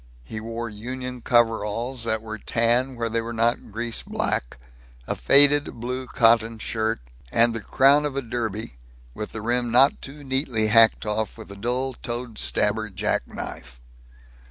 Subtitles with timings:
[0.23, 4.57] He wore union overalls that were tan where they were not grease black;
[5.05, 8.77] a faded blue cotton shirt; and the crown of a derby,
[9.13, 13.79] with the rim not too neatly hacked off with a dull toad stabber jack knife.